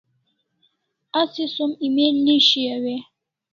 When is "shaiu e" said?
2.47-2.97